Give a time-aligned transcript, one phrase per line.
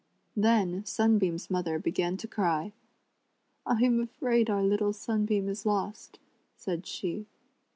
[0.35, 2.71] Then Sunbeam's mother began to cry.'•
[3.67, 6.17] I am afraid our little Sunbeam is lost,"
[6.55, 7.27] said she.